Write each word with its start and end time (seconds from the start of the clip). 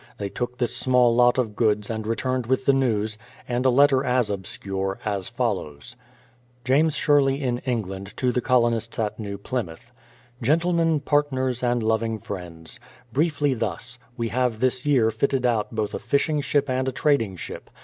They 0.17 0.29
took 0.29 0.57
this 0.57 0.75
small 0.75 1.13
lot 1.13 1.37
of 1.37 1.55
goods 1.55 1.87
and 1.91 2.07
returned 2.07 2.47
with 2.47 2.65
the 2.65 2.73
news, 2.73 3.19
and 3.47 3.67
a 3.67 3.69
letter 3.69 4.03
as 4.03 4.31
obscure, 4.31 4.97
as 5.05 5.27
follows: 5.29 5.95
James 6.65 6.95
Sherley 6.95 7.39
in 7.43 7.59
England 7.67 8.15
to 8.17 8.31
the 8.31 8.41
Colonists 8.41 8.97
at 8.97 9.19
New 9.19 9.37
Plymouth: 9.37 9.91
Gentlemen, 10.41 11.01
Partners, 11.01 11.61
and 11.61 11.83
loving 11.83 12.17
Friends, 12.17 12.79
Briefly 13.13 13.53
thus: 13.53 13.99
we 14.17 14.29
have 14.29 14.59
this 14.59 14.87
year 14.87 15.11
fitted 15.11 15.45
out 15.45 15.75
both 15.75 15.93
a 15.93 15.99
fishing 15.99 16.41
ship 16.41 16.67
and 16.67 16.87
a 16.87 16.91
trading 16.91 17.35
ship. 17.37 17.69